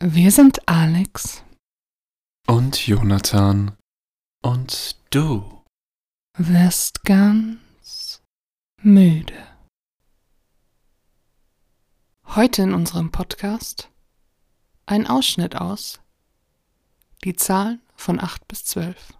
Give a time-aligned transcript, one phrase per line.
[0.00, 1.42] Wir sind Alex
[2.46, 3.76] und Jonathan
[4.44, 5.64] und du
[6.34, 8.22] wirst ganz
[8.80, 9.34] müde.
[12.26, 13.90] Heute in unserem Podcast
[14.86, 16.00] ein Ausschnitt aus
[17.24, 19.14] Die Zahlen von 8 bis 12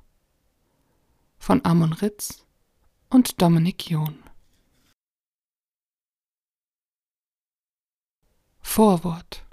[1.41, 2.47] von Amon Ritz
[3.11, 4.23] und Dominik John.
[8.61, 9.45] Vorwort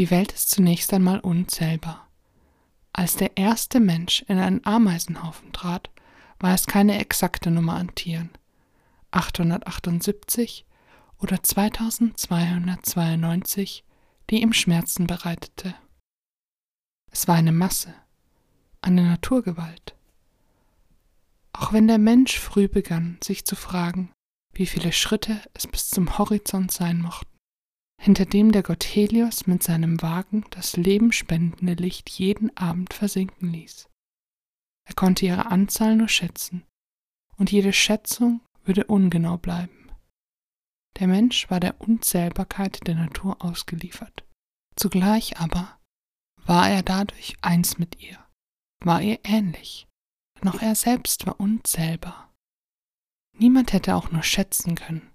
[0.00, 2.08] Die Welt ist zunächst einmal unzählbar.
[2.90, 5.90] Als der erste Mensch in einen Ameisenhaufen trat,
[6.38, 8.30] war es keine exakte Nummer an Tieren.
[9.10, 10.64] 878
[11.18, 13.84] oder 2292,
[14.30, 15.74] die ihm Schmerzen bereitete.
[17.10, 17.92] Es war eine Masse,
[18.80, 19.94] eine Naturgewalt.
[21.52, 24.10] Auch wenn der Mensch früh begann, sich zu fragen,
[24.54, 27.29] wie viele Schritte es bis zum Horizont sein mochten,
[28.00, 33.90] hinter dem der Gott Helios mit seinem Wagen das lebenspendende Licht jeden Abend versinken ließ.
[34.88, 36.64] Er konnte ihre Anzahl nur schätzen,
[37.36, 39.92] und jede Schätzung würde ungenau bleiben.
[40.98, 44.26] Der Mensch war der Unzählbarkeit der Natur ausgeliefert.
[44.76, 45.78] Zugleich aber
[46.46, 48.18] war er dadurch eins mit ihr,
[48.82, 49.86] war ihr ähnlich,
[50.46, 52.32] auch er selbst war unzählbar.
[53.36, 55.09] Niemand hätte auch nur schätzen können,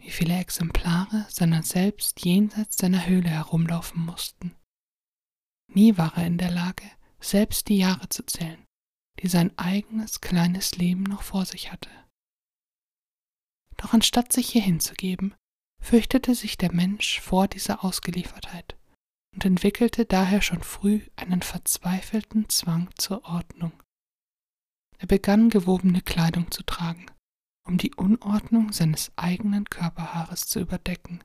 [0.00, 4.54] wie viele Exemplare seiner selbst jenseits seiner Höhle herumlaufen mussten.
[5.72, 6.84] Nie war er in der Lage,
[7.20, 8.64] selbst die Jahre zu zählen,
[9.20, 11.90] die sein eigenes kleines Leben noch vor sich hatte.
[13.76, 15.34] Doch anstatt sich hier hinzugeben,
[15.82, 18.76] fürchtete sich der Mensch vor dieser Ausgeliefertheit
[19.34, 23.72] und entwickelte daher schon früh einen verzweifelten Zwang zur Ordnung.
[24.98, 27.06] Er begann gewobene Kleidung zu tragen,
[27.68, 31.22] um die Unordnung seines eigenen Körperhaares zu überdecken.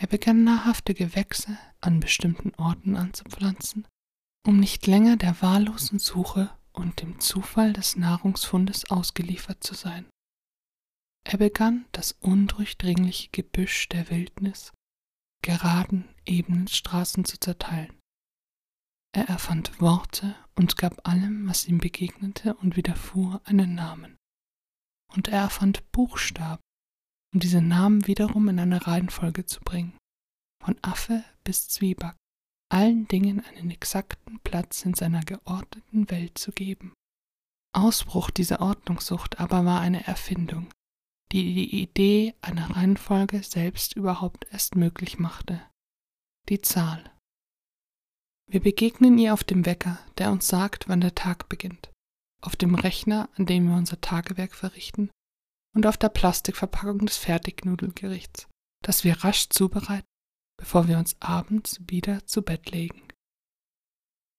[0.00, 3.86] Er begann nahrhafte Gewächse an bestimmten Orten anzupflanzen,
[4.46, 10.06] um nicht länger der wahllosen Suche und dem Zufall des Nahrungsfundes ausgeliefert zu sein.
[11.24, 14.72] Er begann das undurchdringliche Gebüsch der Wildnis
[15.44, 18.00] geraden, ebenen Straßen zu zerteilen.
[19.14, 24.16] Er erfand Worte und gab allem, was ihm begegnete und widerfuhr, einen Namen
[25.14, 26.62] und er erfand Buchstaben,
[27.34, 29.96] um diese Namen wiederum in eine Reihenfolge zu bringen,
[30.62, 32.16] von Affe bis Zwieback,
[32.70, 36.94] allen Dingen einen exakten Platz in seiner geordneten Welt zu geben.
[37.74, 40.68] Ausbruch dieser Ordnungssucht aber war eine Erfindung,
[41.32, 45.62] die die Idee einer Reihenfolge selbst überhaupt erst möglich machte.
[46.48, 47.10] Die Zahl.
[48.50, 51.91] Wir begegnen ihr auf dem Wecker, der uns sagt, wann der Tag beginnt
[52.42, 55.10] auf dem Rechner, an dem wir unser Tagewerk verrichten,
[55.74, 58.48] und auf der Plastikverpackung des Fertignudelgerichts,
[58.84, 60.08] das wir rasch zubereiten,
[60.58, 63.08] bevor wir uns abends wieder zu Bett legen.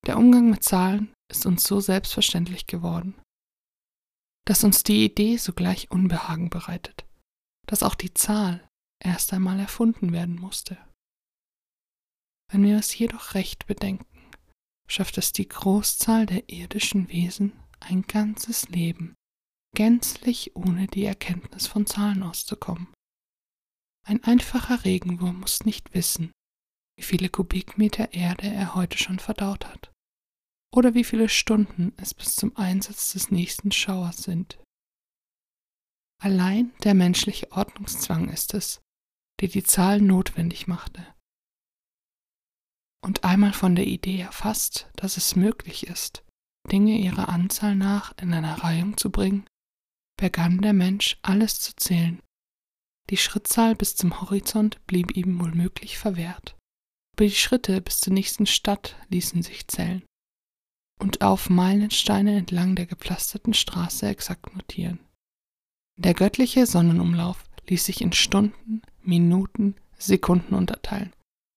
[0.06, 3.19] Der Umgang mit Zahlen ist uns so selbstverständlich geworden,
[4.46, 7.06] dass uns die Idee sogleich Unbehagen bereitet,
[7.68, 8.68] dass auch die Zahl
[9.02, 10.78] erst einmal erfunden werden musste.
[12.52, 14.30] Wenn wir es jedoch recht bedenken,
[14.88, 19.16] schafft es die Großzahl der irdischen Wesen ein ganzes Leben
[19.76, 22.94] gänzlich ohne die Erkenntnis von Zahlen auszukommen.
[24.06, 26.32] Ein einfacher Regenwurm muss nicht wissen,
[26.98, 29.92] wie viele Kubikmeter Erde er heute schon verdaut hat,
[30.74, 34.60] oder wie viele Stunden es bis zum Einsatz des nächsten Schauers sind.
[36.22, 38.82] Allein der menschliche Ordnungszwang ist es,
[39.42, 41.14] der die Zahl notwendig machte.
[43.04, 46.23] Und einmal von der Idee erfasst, dass es möglich ist,
[46.72, 49.46] Dinge ihrer Anzahl nach in einer Reihung zu bringen,
[50.18, 52.22] begann der Mensch alles zu zählen.
[53.09, 56.56] Die Schrittzahl bis zum Horizont blieb ihm wohlmöglich verwehrt,
[57.16, 60.03] aber die Schritte bis zur nächsten Stadt ließen sich zählen
[61.00, 65.00] und auf Meilensteine entlang der gepflasterten Straße exakt notieren.
[65.97, 71.13] Der göttliche Sonnenumlauf ließ sich in Stunden, Minuten, Sekunden unterteilen.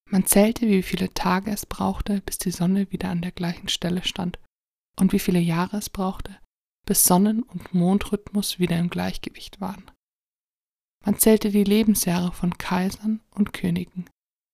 [0.09, 4.03] Man zählte, wie viele Tage es brauchte, bis die Sonne wieder an der gleichen Stelle
[4.03, 4.37] stand
[4.99, 6.37] und wie viele Jahre es brauchte,
[6.85, 9.89] bis Sonnen- und Mondrhythmus wieder im Gleichgewicht waren.
[11.05, 14.09] Man zählte die Lebensjahre von Kaisern und Königen.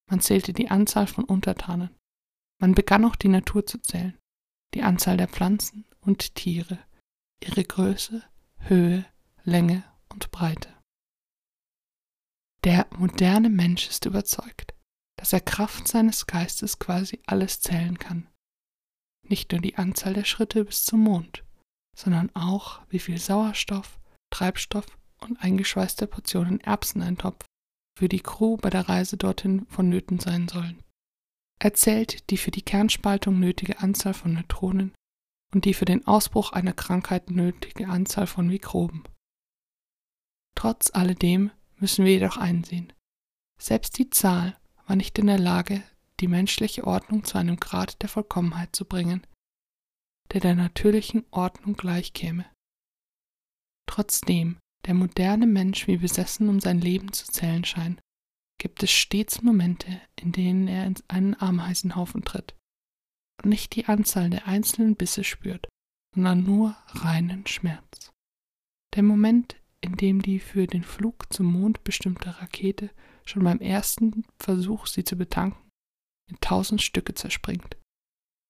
[0.09, 1.95] Man zählte die Anzahl von Untertanen.
[2.61, 4.17] Man begann auch die Natur zu zählen,
[4.73, 6.79] die Anzahl der Pflanzen und Tiere,
[7.43, 8.23] ihre Größe,
[8.59, 9.05] Höhe,
[9.43, 10.69] Länge und Breite.
[12.63, 14.73] Der moderne Mensch ist überzeugt,
[15.17, 18.27] dass er Kraft seines Geistes quasi alles zählen kann
[19.27, 21.43] nicht nur die Anzahl der Schritte bis zum Mond,
[21.97, 23.99] sondern auch, wie viel Sauerstoff,
[24.31, 24.85] Treibstoff
[25.21, 27.45] und eingeschweißte Portionen Erbseneintopf
[27.97, 30.81] für die Crew bei der Reise dorthin vonnöten sein sollen.
[31.59, 34.93] Er zählt die für die Kernspaltung nötige Anzahl von Neutronen
[35.53, 39.03] und die für den Ausbruch einer Krankheit nötige Anzahl von Mikroben.
[40.55, 42.91] Trotz alledem müssen wir jedoch einsehen,
[43.59, 45.83] selbst die Zahl war nicht in der Lage,
[46.23, 49.27] die menschliche Ordnung zu einem Grad der Vollkommenheit zu bringen,
[50.31, 52.45] der der natürlichen Ordnung gleichkäme.
[53.89, 57.99] Trotzdem der moderne Mensch wie besessen um sein Leben zu zählen scheint,
[58.57, 62.55] gibt es stets Momente, in denen er in einen Ameisenhaufen tritt
[63.43, 65.67] und nicht die Anzahl der einzelnen Bisse spürt,
[66.15, 68.11] sondern nur reinen Schmerz.
[68.95, 72.91] Der Moment, in dem die für den Flug zum Mond bestimmte Rakete
[73.25, 75.62] schon beim ersten Versuch, sie zu betanken,
[76.29, 77.77] in tausend Stücke zerspringt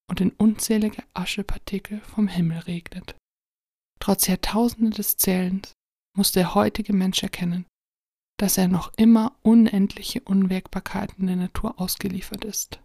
[0.10, 3.16] und in unzählige Aschepartikel vom Himmel regnet.
[4.00, 5.74] Trotz Jahrtausende des Zählens
[6.16, 7.66] muss der heutige Mensch erkennen,
[8.38, 12.82] dass er noch immer unendliche Unwägbarkeiten der Natur ausgeliefert ist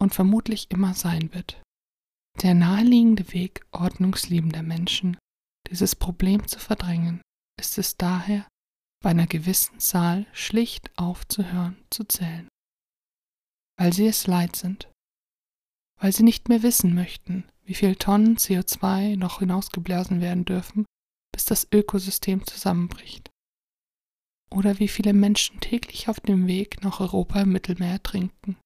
[0.00, 1.62] und vermutlich immer sein wird.
[2.42, 5.16] Der naheliegende Weg ordnungsliebender Menschen,
[5.70, 7.22] dieses Problem zu verdrängen,
[7.58, 8.46] ist es daher,
[9.02, 12.48] bei einer gewissen Zahl schlicht aufzuhören zu zählen,
[13.78, 14.90] weil sie es leid sind,
[16.00, 20.86] weil sie nicht mehr wissen möchten, wie viel Tonnen CO2 noch hinausgeblasen werden dürfen,
[21.32, 23.30] bis das Ökosystem zusammenbricht,
[24.50, 28.56] oder wie viele Menschen täglich auf dem Weg nach Europa im Mittelmeer trinken.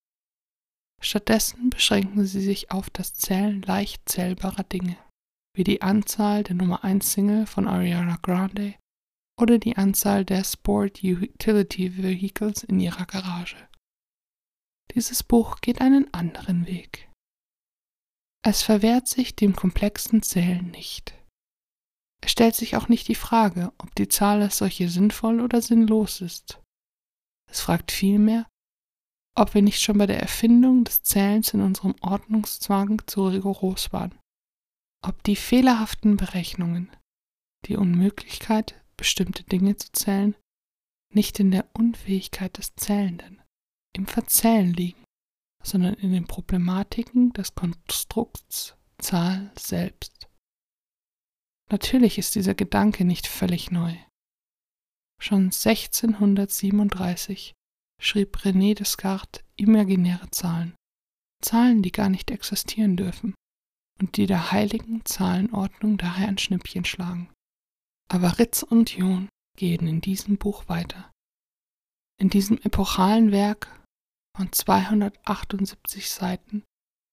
[1.02, 4.98] Stattdessen beschränken sie sich auf das Zählen leicht zählbarer Dinge,
[5.56, 8.74] wie die Anzahl der Nummer 1 Single von Ariana Grande
[9.40, 13.69] oder die Anzahl der Sport Utility Vehicles in ihrer Garage.
[14.94, 17.08] Dieses Buch geht einen anderen Weg.
[18.42, 21.14] Es verwehrt sich dem komplexen Zählen nicht.
[22.22, 26.20] Es stellt sich auch nicht die Frage, ob die Zahl als solche sinnvoll oder sinnlos
[26.20, 26.60] ist.
[27.50, 28.46] Es fragt vielmehr,
[29.36, 34.18] ob wir nicht schon bei der Erfindung des Zählens in unserem Ordnungszwang zu rigoros waren.
[35.02, 36.94] Ob die fehlerhaften Berechnungen,
[37.66, 40.36] die Unmöglichkeit, bestimmte Dinge zu zählen,
[41.14, 43.39] nicht in der Unfähigkeit des Zählenden,
[43.96, 45.04] im Verzählen liegen,
[45.62, 50.28] sondern in den Problematiken des Konstrukts Zahl selbst.
[51.70, 53.96] Natürlich ist dieser Gedanke nicht völlig neu.
[55.20, 57.54] Schon 1637
[58.00, 60.74] schrieb René Descartes imaginäre Zahlen,
[61.42, 63.34] Zahlen, die gar nicht existieren dürfen
[64.00, 67.30] und die der heiligen Zahlenordnung daher ein Schnippchen schlagen.
[68.08, 71.10] Aber Ritz und John gehen in diesem Buch weiter.
[72.18, 73.79] In diesem epochalen Werk
[74.40, 76.64] von 278 Seiten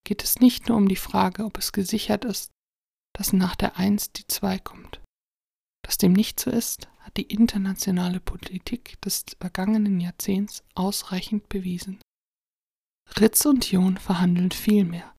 [0.06, 2.54] geht es nicht nur um die Frage, ob es gesichert ist,
[3.14, 5.02] dass nach der Eins die Zwei kommt.
[5.84, 12.00] Dass dem nicht so ist, hat die internationale Politik des vergangenen Jahrzehnts ausreichend bewiesen.
[13.20, 15.14] Ritz und John verhandeln vielmehr,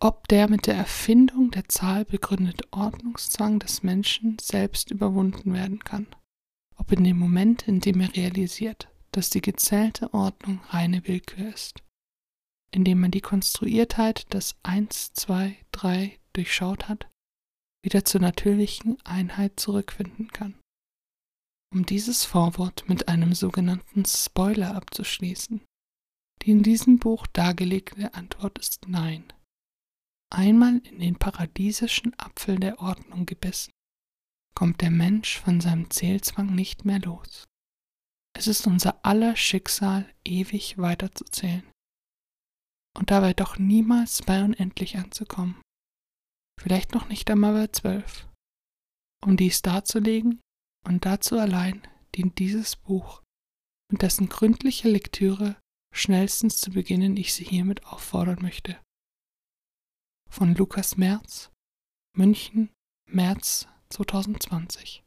[0.00, 6.06] ob der mit der Erfindung der Zahl begründete Ordnungszwang des Menschen selbst überwunden werden kann,
[6.76, 11.82] ob in dem Moment, in dem er realisiert, dass die gezählte Ordnung reine Willkür ist,
[12.70, 17.08] indem man die Konstruiertheit des 1, 2, 3 durchschaut hat,
[17.82, 20.58] wieder zur natürlichen Einheit zurückfinden kann.
[21.72, 25.60] Um dieses Vorwort mit einem sogenannten Spoiler abzuschließen.
[26.42, 29.32] Die in diesem Buch dargelegte Antwort ist Nein.
[30.30, 33.72] Einmal in den paradiesischen Apfel der Ordnung gebissen,
[34.54, 37.47] kommt der Mensch von seinem Zählzwang nicht mehr los.
[38.38, 41.68] Es ist unser aller Schicksal, ewig weiterzuzählen
[42.96, 45.60] und dabei doch niemals bei unendlich anzukommen
[46.60, 48.28] vielleicht noch nicht einmal bei zwölf.
[49.24, 50.40] Um dies darzulegen
[50.86, 51.82] und dazu allein
[52.14, 53.22] dient dieses Buch,
[53.90, 55.56] mit dessen gründliche Lektüre
[55.92, 58.80] schnellstens zu beginnen ich Sie hiermit auffordern möchte.
[60.30, 61.50] Von Lukas Merz,
[62.16, 62.70] München,
[63.10, 65.02] März 2020.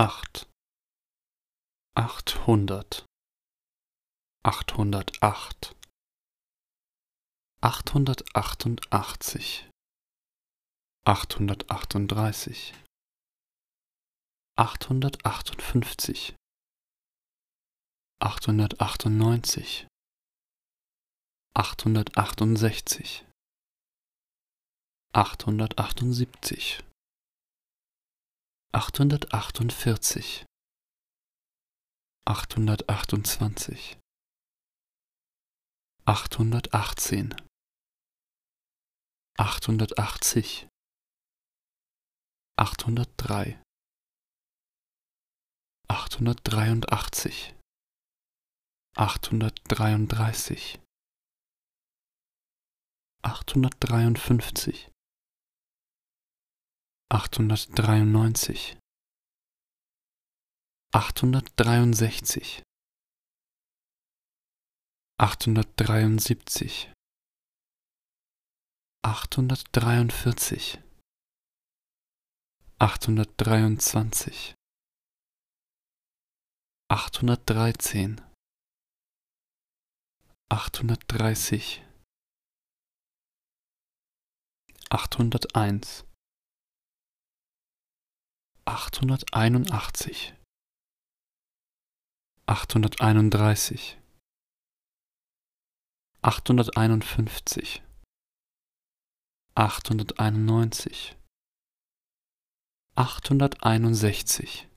[0.00, 0.48] Acht.
[1.94, 3.04] Achthundert.
[4.42, 5.76] Achthundertacht,
[7.60, 9.68] achthundertachtundachtzig,
[11.04, 12.72] achthundertachtunddreißig,
[14.56, 16.34] achthundertachtundfünfzig,
[18.22, 19.86] achthundertachtundneunzig,
[21.52, 23.26] achthundertachtundsechzig,
[25.12, 26.82] achthundertachtundsiebzig,
[28.72, 30.44] achthundertachtundvierzig,
[32.26, 33.96] achthundertachtundzwanzig.
[36.06, 37.36] Achthundertachtzehn,
[39.38, 40.66] achthundertachtzig,
[42.58, 43.62] achthundertdrei,
[45.88, 47.54] achthundertdreiundachtzig,
[48.96, 50.80] achthundertdreiunddreißig,
[53.22, 54.89] achthundertdreiundfünfzig,
[57.12, 58.76] achthundertdreiundneunzig,
[60.94, 62.62] achthundertdreiundsechzig,
[65.18, 66.92] achthundertdreiundsiebzig,
[69.04, 70.78] achthundertdreiundvierzig,
[72.78, 74.54] achthundertdreiundzwanzig,
[76.88, 78.20] achthundertdreizehn,
[80.48, 81.82] achthundertdreißig,
[84.90, 86.04] achthunderteins,
[88.64, 90.34] achthunderteinundachtzig,
[92.46, 93.98] achthunderteinunddreißig,
[96.22, 97.82] achthunderteinundfünfzig,
[99.54, 101.16] achthunderteinundneunzig,
[102.94, 104.68] achthunderteinundsechzig,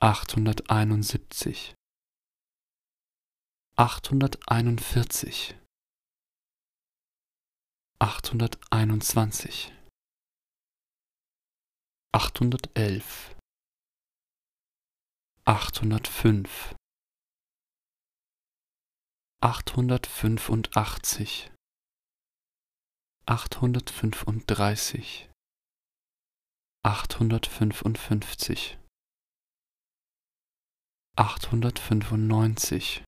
[0.00, 1.74] achthunderteinundsiebzig,
[3.76, 5.54] achthunderteinundvierzig,
[8.00, 9.72] achthunderteinundzwanzig,
[12.14, 13.36] achthundertelf,
[15.44, 16.74] achthundertfünf,
[19.40, 21.50] achthundertfünfundachtzig,
[23.26, 25.28] achthundertfünfunddreißig,
[26.82, 28.78] achthundertfünfundfünfzig,
[31.16, 33.04] achthundertfünfundneunzig,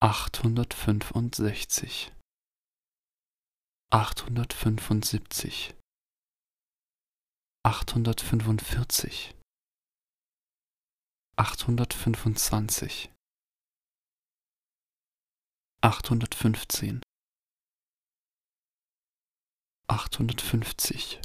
[0.00, 2.12] achthundertfünfundsechzig,
[3.90, 5.74] achthundertfünfundsiebzig,
[7.68, 9.34] achthundertfünfundvierzig,
[11.36, 13.10] achthundertfünfundzwanzig,
[15.82, 17.02] achthundertfünfzehn,
[19.86, 21.20] achthundertfünfzig,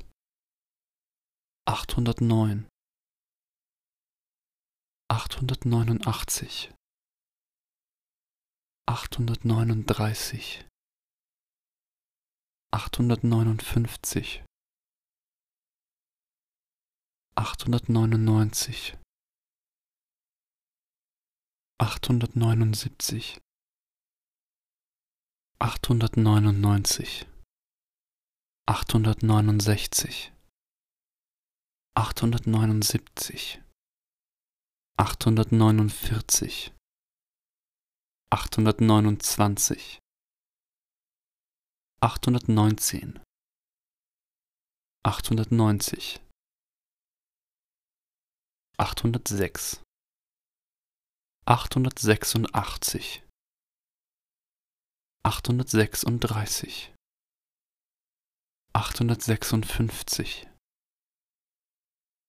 [1.66, 2.68] achthundertneun,
[5.10, 6.74] achthundertneunundachtzig,
[8.86, 10.66] achthundertneununddreißig,
[12.74, 14.44] achthundertneunundfünfzig,
[17.36, 18.98] achthundertneunundneunzig,
[21.82, 23.40] achthundertneunundsiebzig,
[25.60, 27.26] achthundertneunundneunzig,
[28.70, 30.32] achthundertneunundsechzig,
[31.98, 33.62] achthundertneunundsiebzig,
[34.98, 36.72] achthundertneunundvierzig,
[38.30, 40.00] achthundertneunundzwanzig,
[42.00, 43.20] achthundertneunzehn,
[45.06, 46.20] achthundertneunzig,
[48.78, 49.82] achthundertsechs,
[51.46, 53.24] achthundertsechsundachtzig,
[55.24, 56.94] achthundertsechsunddreißig,
[58.74, 60.48] achthundertsechsundfünfzig,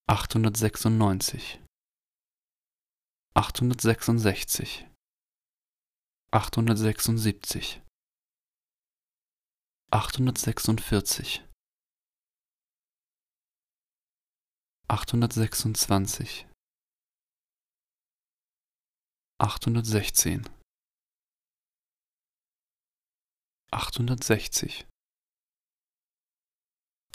[0.08, 1.60] achthundertsechsundneunzig,
[3.34, 4.86] achthundertsechsundsechzig,
[6.30, 7.80] achthundertsechsundsiebzig,
[9.90, 11.42] achthundertsechsundvierzig,
[14.88, 16.46] achthundertsechsundzwanzig,
[19.40, 20.48] achthundertsechzehn,
[23.70, 24.86] achthundertsechzig,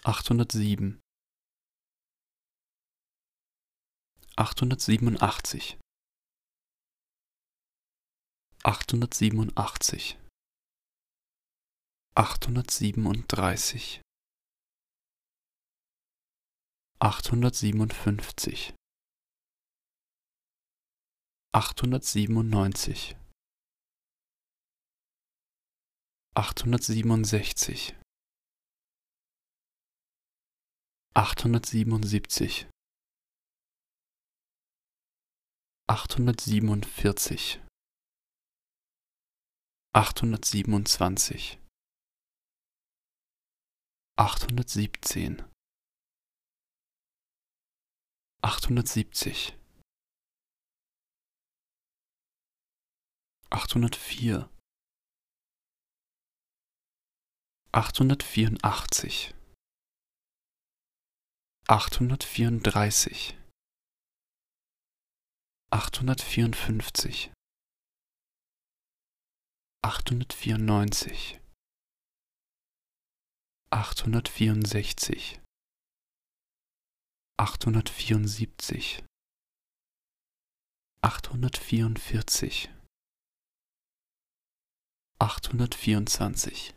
[0.04, 1.00] achthundertsieben,
[4.36, 5.78] achthundertsiebenundachtzig,
[8.64, 10.18] achthundertsiebenundachtzig,
[12.16, 14.02] achthundertsiebenunddreißig,
[17.02, 18.74] achthundertsiebenundfünfzig,
[21.56, 23.16] achthundertsiebenundneunzig,
[26.36, 27.96] achthundertsiebenundsechzig,
[31.16, 32.68] achthundertsiebenundsiebzig,
[35.90, 37.62] achthundertsiebenundvierzig,
[39.96, 41.60] achthundertsiebenundzwanzig,
[44.20, 45.49] achthundertsiebzehn,
[48.42, 49.58] achthundertsiebzig,
[53.50, 54.50] achthundertvier,
[57.72, 59.34] achthundertvierundachtzig,
[61.68, 63.36] achthundertvierunddreißig,
[65.72, 67.32] achthundertvierundfünfzig,
[69.84, 71.40] achthundertvierundneunzig,
[73.72, 75.40] achthundertvierundsechzig,
[77.40, 79.02] achthundertvierundsiebzig,
[81.02, 82.68] achthundertvierundvierzig,
[85.22, 86.74] achthundertvierundzwanzig,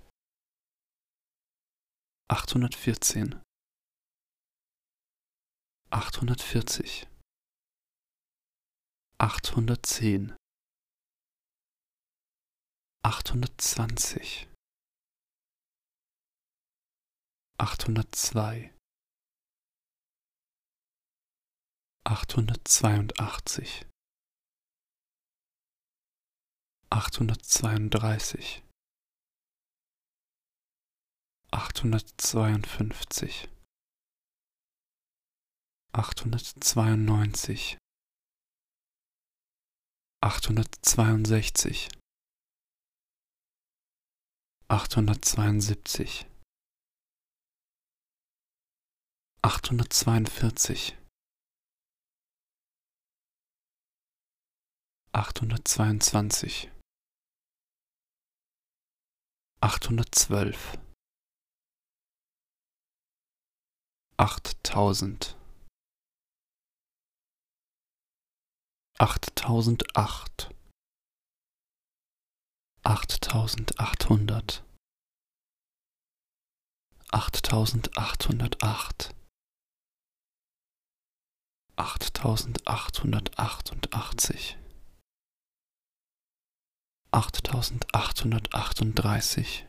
[2.31, 3.43] achthundertvierzehn,
[5.91, 7.09] achthundertvierzig,
[9.19, 10.37] achthundertzehn,
[13.05, 14.47] achthundertzwanzig,
[17.59, 18.73] achthundertzwei,
[22.05, 23.87] achthundertzweiundachtzig,
[26.91, 28.63] achthundertzweiunddreißig,
[31.51, 33.49] achthundertzweiundfünfzig,
[35.93, 37.79] achthundertzweiundneunzig,
[40.23, 41.89] achthundertzweiundsechzig,
[44.69, 46.27] achthundertzweiundsiebzig,
[49.43, 50.97] achthundertzweiundvierzig,
[55.15, 56.71] achthundertzweiundzwanzig,
[59.61, 60.79] achthundertzwölf,
[64.17, 65.37] achttausend,
[68.99, 69.85] achttausend
[72.85, 74.65] achttausendachthundert,
[77.11, 79.15] achttausendachthundertacht,
[81.77, 84.57] achttausendachthundertachtundachtzig,
[87.13, 89.67] achttausendachthundertachtunddreißig,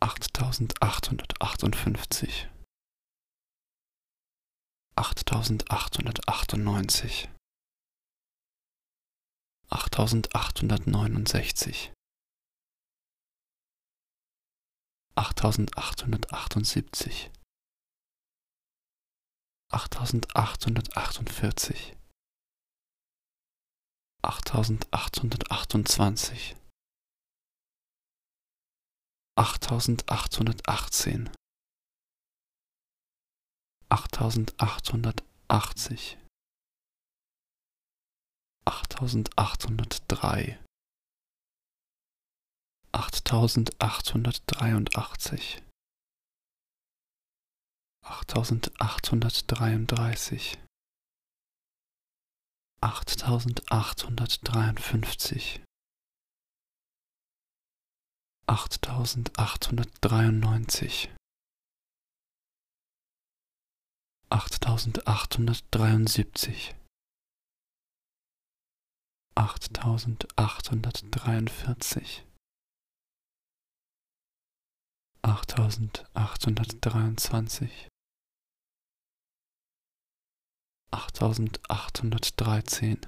[0.00, 2.48] achttausendachthundertachtundfünfzig,
[4.96, 7.30] achttausendachthundertachtundneunzig,
[9.70, 11.92] achttausendachthundertneunundsechzig,
[15.14, 17.30] achttausendachthundertachtundsiebzig,
[19.72, 21.96] achttausendachthundertachtundvierzig,
[24.22, 26.54] achttausendachthundertachtundzwanzig,
[29.38, 31.30] achttausendachthundertachtzehn,
[33.88, 36.18] achttausendachthundertachtzig,
[38.66, 40.58] achttausendachthundertdrei,
[42.92, 45.62] achttausendachthundertdreiundachtzig,
[48.04, 50.58] achttausendachthundertdreiunddreißig,
[52.82, 55.60] achttausendachthundertdreiundfünfzig,
[58.46, 61.10] achttausendachthundertdreiundneunzig,
[64.30, 66.74] achttausendachthundertdreiundsiebzig,
[69.36, 72.24] achttausendachthundertdreiundvierzig,
[75.22, 77.89] achttausendachthundertdreiundzwanzig,
[81.20, 83.04] achttausendachthundertdreizehn,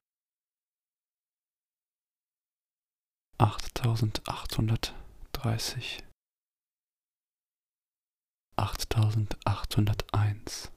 [3.39, 6.05] achttausendachthundertdreißig,
[8.57, 10.71] achttausendachthunderteins,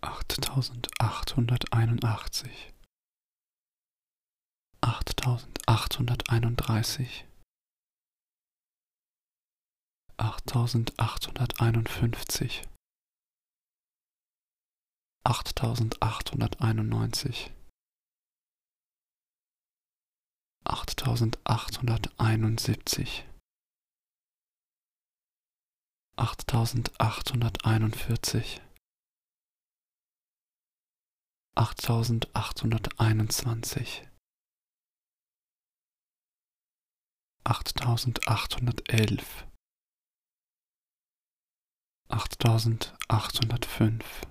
[0.00, 2.72] achttausendachthunderteinundachtzig,
[4.80, 7.26] achttausendachthunderteinunddreißig,
[10.16, 12.66] achttausendachthunderteinundfünfzig,
[15.26, 17.50] achttausendachthunderteinundneunzig,
[20.64, 23.24] achttausendachthunderteinundsiebzig,
[26.16, 28.60] achttausendachthunderteinundvierzig,
[31.56, 34.06] achttausendachthunderteinundzwanzig,
[37.44, 39.46] achttausendachthundertelf,
[42.08, 44.26] achttausendachthundertfünf,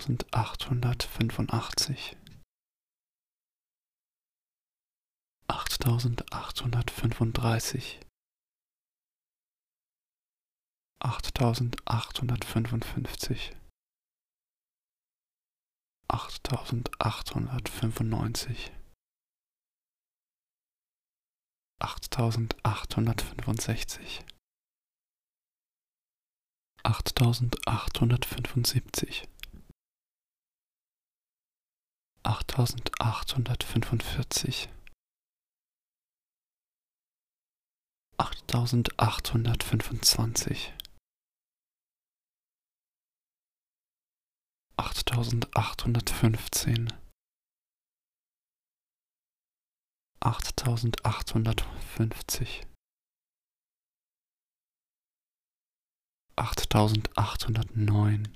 [0.00, 2.16] achttausendachthundertfünfundachtzig,
[5.48, 8.00] achttausendachthundertfünfunddreißig,
[11.00, 13.54] achttausendachthundertfünfundfünfzig,
[16.08, 18.72] achttausendachthundertfünfundneunzig,
[21.82, 24.24] achttausendachthundertfünfundsechzig,
[26.82, 29.28] achttausendachthundertfünfundsiebzig,
[32.22, 34.68] achttausendachthundertfünfundvierzig,
[38.18, 40.74] achttausendachthundertfünfundzwanzig,
[44.76, 46.92] achttausendachthundertfünfzehn,
[50.20, 52.66] achttausendachthundertfünfzig,
[56.36, 58.28] achttausendachthundertneun,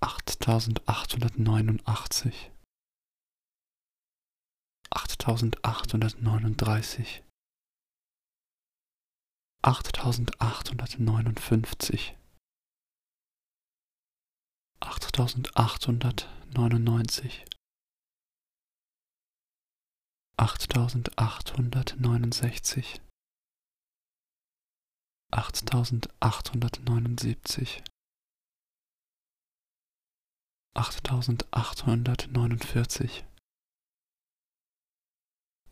[0.00, 2.50] achttausendachthundertneunundachtzig,
[4.90, 7.24] achttausendachthundertneununddreißig,
[9.62, 12.16] achttausendachthundertneunundfünfzig,
[14.80, 17.44] achttausendachthundertneunundneunzig,
[20.38, 23.00] achttausendachthundertneunundsechzig,
[25.32, 27.82] achttausendachthundertneunundsiebzig,
[30.78, 33.24] achttausendachthundertneunundvierzig,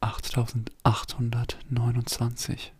[0.00, 2.72] achttausendachthundertneunundzwanzig,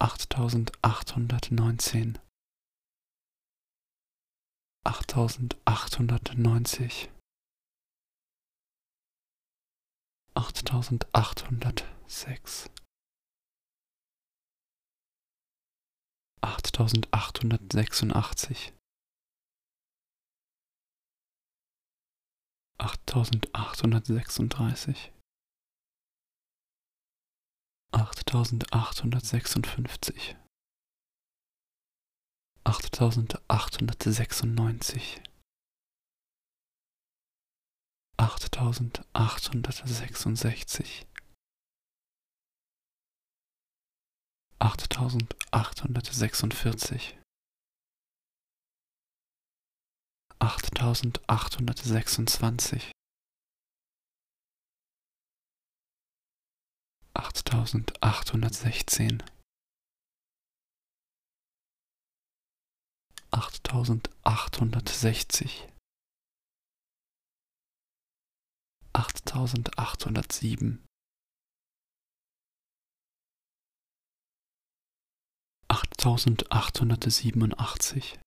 [0.00, 2.18] achttausendachthundertneunzehn,
[4.84, 7.10] achttausendachthundertneunzig,
[10.34, 12.68] achttausendachthundertsechs,
[16.42, 18.72] achttausendachthundertsechsundachtzig,
[22.80, 25.12] achttausendachthundertsechsunddreißig,
[27.92, 30.36] achttausendachthundertsechsundfünfzig,
[32.64, 35.22] achttausendachthundertsechsundneunzig,
[38.16, 41.06] achttausendachthundertsechsundsechzig,
[44.60, 47.18] achttausendachthundertsechsundvierzig,
[50.40, 52.92] achttausendachthundertsechsundzwanzig
[57.14, 59.22] achttausendachthundertsechzehn
[63.30, 65.68] achttausendachthundertsechzig
[68.92, 70.84] achttausendachthundertsieben
[75.68, 78.18] achttausendachthundertsiebenundachtzig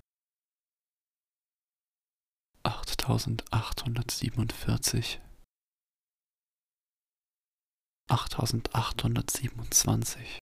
[3.08, 5.22] achttausendachthundertsiebenundvierzig,
[8.10, 10.40] achttausendachthundertsiebenundzwanzig,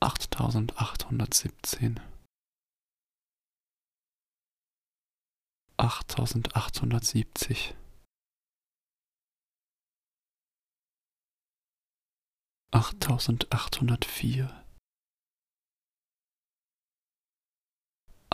[0.00, 2.00] achttausendachthundertsiebzehn,
[5.78, 7.74] achttausendachthundertsiebzig,
[12.72, 14.61] achttausendachthundertvier,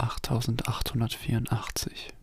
[0.08, 2.14] achttausendachthundertvierundachtzig,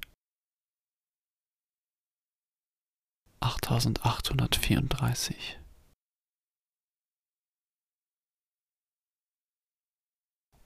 [3.41, 5.59] achttausendachthundertvierunddreißig,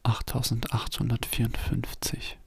[0.03, 2.39] achttausendachthundertvierundfünfzig,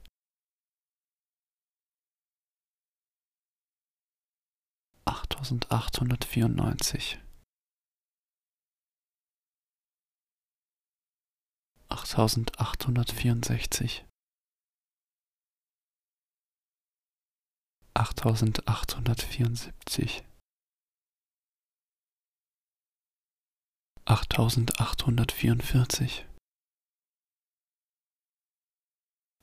[5.05, 7.19] achttausendachthundertvierundneunzig,
[11.89, 14.05] achttausendachthundertvierundsechzig,
[17.95, 20.23] achttausendachthundertvierundsiebzig,
[24.05, 26.25] achttausendachthundertvierundvierzig,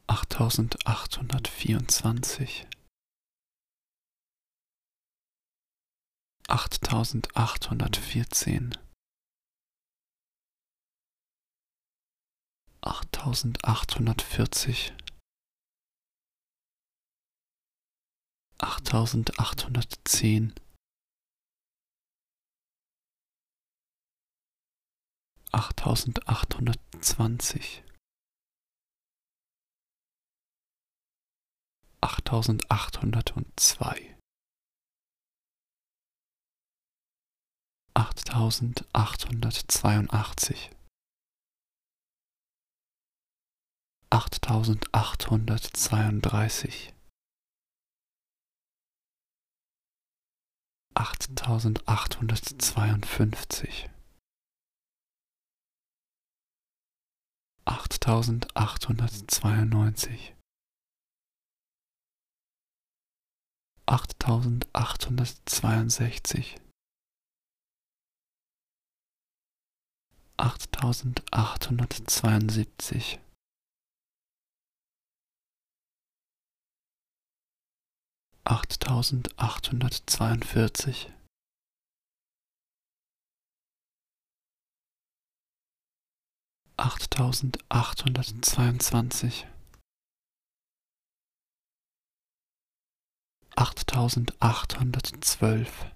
[0.09, 2.67] achttausendachthundertvierundzwanzig,
[6.49, 8.77] achttausendachthundertvierzehn,
[12.83, 14.93] achttausendachthundertvierzig,
[18.63, 20.55] achttausendachthundertzehn,
[25.53, 27.83] achttausendachthundertzwanzig,
[32.03, 34.17] achttausendachthundertzwei,
[37.95, 40.71] achttausendachthundertzweiundachtzig,
[44.11, 46.95] achttausendachthundertzweiunddreißig,
[51.01, 53.89] achttausendachthundertzweiundfünfzig,
[57.65, 60.35] achttausendachthundertzweiundneunzig,
[63.87, 66.61] achttausendachthundertzweiundsechzig,
[70.37, 73.21] achttausendachthundertzweiundsiebzig,
[78.51, 81.13] achttausendachthundertzweiundvierzig,
[86.77, 89.47] achttausendachthundertzweiundzwanzig,
[93.55, 95.87] achttausendachthundertzwölf,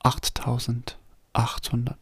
[0.00, 1.98] achttausendachthundert,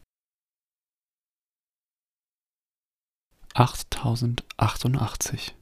[3.55, 5.55] achttausendachtundsechzig,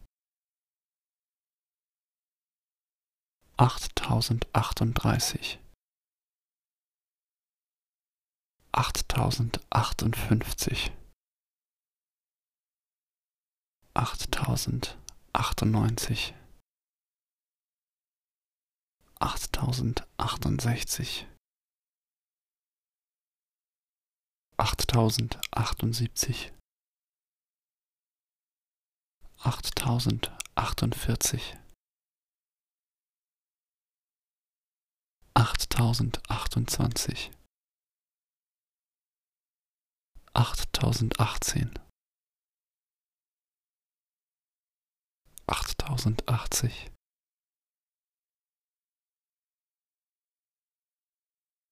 [3.59, 5.59] achttausendachtunddreißig
[8.73, 10.93] achttausendachundfünfzig,
[13.95, 16.35] achttausendachundneunzig,
[19.19, 21.27] achttausenddachtundsechzig,
[24.59, 26.53] achttausendachundsiebzig,
[29.39, 31.57] achttausendachundvierzig,
[35.47, 37.21] achttausendachtundzwanzig
[40.43, 41.71] achttausendachtzehn,
[45.47, 46.91] achttausendachtzig,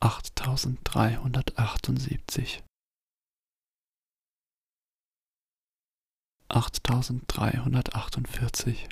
[0.00, 2.62] achttausenddreihundertachtundsiebzig,
[6.48, 8.88] achttausenddreihundertachtundvierzig,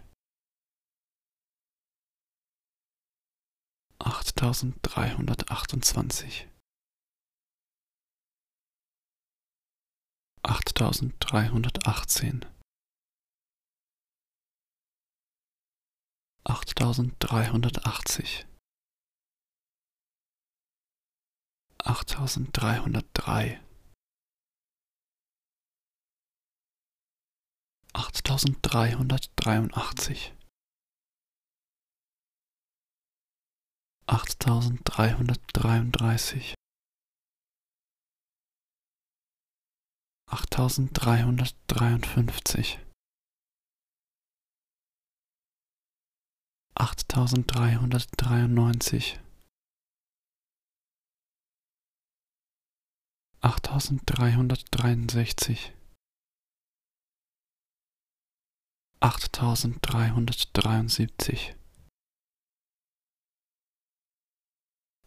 [3.98, 6.48] achttausenddreihundertachtundzwanzig,
[10.42, 12.44] achttausenddreihundertachtzehn
[16.44, 18.46] achttausenddreihundertachtzig,
[21.78, 23.60] achttausenddreihundertdrei,
[27.92, 30.34] achttausenddreihundertdreiundachtzig,
[34.06, 36.54] achttausenddreihundertdreiunddreißig,
[40.26, 42.80] achttausenddreihundertdreiundfünfzig
[46.74, 49.18] achttausenddreihundertdreiundneunzig,
[53.40, 55.72] achttausenddreihundertdreiundsechzig,
[59.00, 61.54] achttausenddreihundertdreiundsiebzig,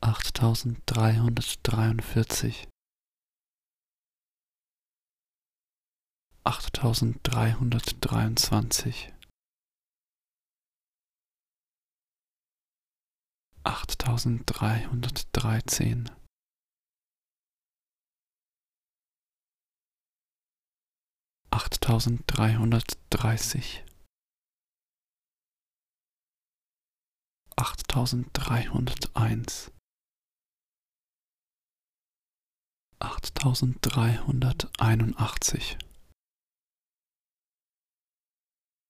[0.01, 2.67] achttausenddreihundertdreiundvierzig,
[6.43, 9.14] achttausenddreihundertdreiundzwanzig
[13.65, 16.09] achttausenddreihundertdreizehn,
[21.51, 23.83] achttausenddreihundertdreißig,
[27.57, 29.71] achttausenddreihunderteins,
[32.99, 35.77] achttausenddreihunderteinundachtzig,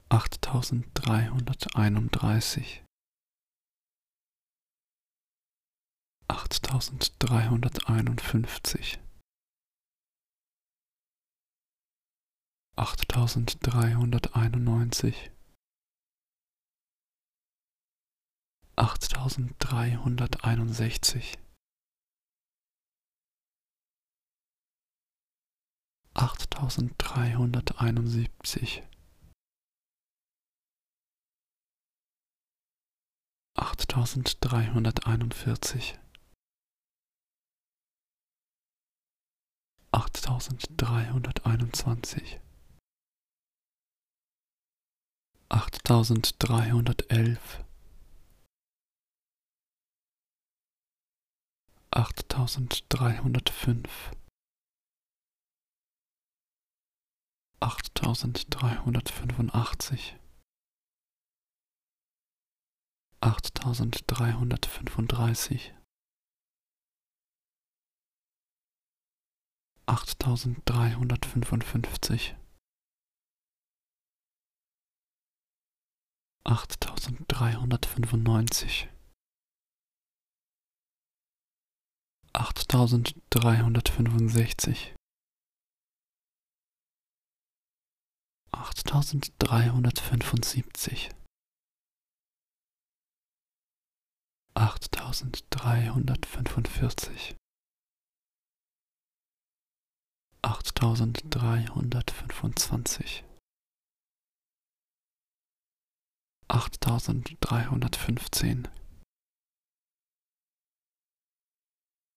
[0.10, 2.85] achttausenddreihunderteinunddreißig
[6.28, 9.00] achttausenddreihunderteinundfünfzig,
[12.76, 15.32] achttausenddreihunderteinundneunzig,
[18.76, 21.38] achttausenddreihunderteinundsechzig,
[26.14, 28.84] achttausenddreihunderteinundsiebzig,
[33.58, 35.98] achttausenddreihunderteinundvierzig
[39.96, 42.42] achttausenddreihunderteinundzwanzig,
[45.50, 47.64] achttausenddreihundertelf,
[51.92, 54.12] achttausenddreihundertfünf,
[57.62, 60.18] achttausenddreihundertfünfundachtzig,
[63.22, 65.74] achttausenddreihundertfünfunddreißig,
[69.88, 72.36] achttausenddreihundertfünfundfünfzig,
[76.44, 78.90] achttausenddreihundertfünfundneunzig,
[82.34, 84.96] achttausenddreihundertfünfundsechzig,
[88.52, 91.12] achttausenddreihundertfünfundsiebzig,
[94.56, 97.36] achttausenddreihundertfünfundvierzig,
[100.46, 103.24] achttausenddreihundertfünfundzwanzig,
[106.48, 108.68] achttausenddreihundertfünfzehn,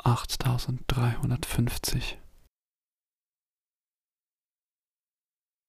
[0.05, 2.19] achttausenddreihundertfünfzig,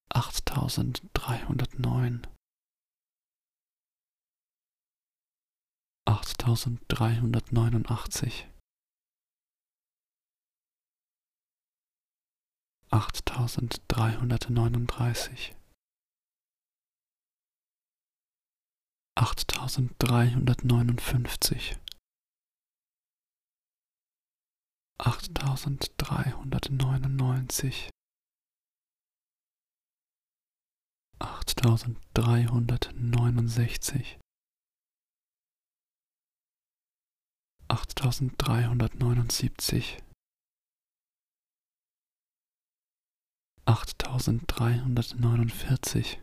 [0.09, 2.27] achttausenddreihundertneun,
[6.05, 8.49] achttausenddreihundertneunundachtzig,
[12.99, 15.55] achttausenddreihundertneununddreißig,
[19.15, 21.77] achttausenddreihundertneunundfünfzig,
[24.99, 27.89] achttausenddreihundertneunundneunzig,
[31.19, 34.19] achttausenddreihundertneunundsechzig,
[37.69, 40.03] achttausenddreihundertneunundsiebzig,
[43.69, 46.17] achttausenddreihundertneunundvierzig,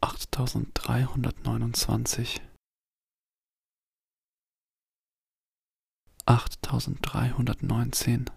[0.00, 2.40] achttausenddreihundertneunundzwanzig,
[6.24, 8.30] achttausenddreihundertneunzehn,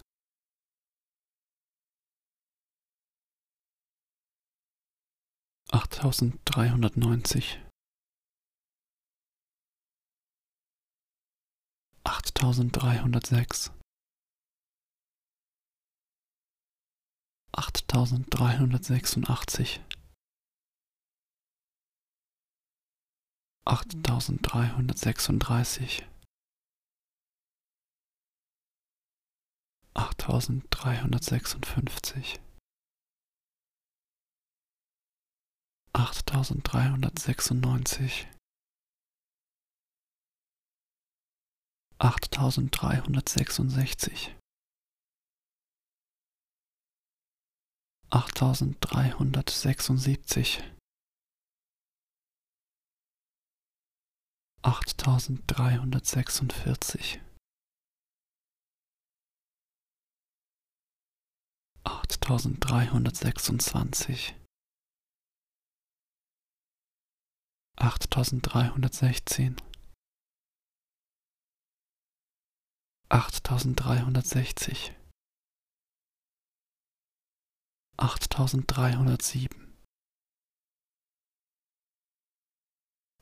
[5.71, 7.61] achttausenddreihundertneunzig,
[12.03, 13.71] achttausenddreihundertsechs,
[17.57, 19.79] achttausenddreihundertsechsundachtzig,
[23.65, 26.03] achttausenddreihundertsechsunddreißig,
[29.93, 32.41] achttausenddreihundertsechsundfünfzig,
[35.93, 38.27] achttausenddreihundertsechsundneunzig,
[41.99, 44.35] achttausenddreihundertsechsundsechzig,
[48.15, 50.63] achttausenddreihundertsechsundsiebzig,
[54.61, 57.19] achttausenddreihundertsechsundvierzig,
[61.83, 64.35] achttausenddreihundertsechsundzwanzig,
[67.75, 69.57] achttausenddreihundertsechzehn,
[73.09, 74.93] achttausenddreihundertsechzig,
[77.97, 79.73] achttausenddreihundertsieben,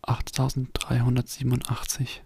[0.01, 2.23] achttausenddreihundertsiebenundachtzig,